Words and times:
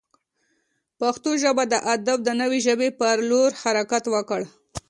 پښتو 0.99 1.31
ژبه 1.43 1.63
د 1.73 1.75
ادب 1.93 2.17
د 2.23 2.29
نوې 2.41 2.59
ژبې 2.67 2.89
پر 2.99 3.17
لور 3.29 3.49
حرکت 3.61 4.03
وکړي. 4.13 4.47